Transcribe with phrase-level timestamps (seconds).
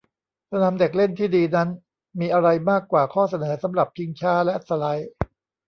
[0.51, 1.69] สนามเด็กเล่นที่ดีนั้น
[2.19, 5.11] มีอะไรมากกว่าข้อเสนอสำหรับชิงช้าและสไลด์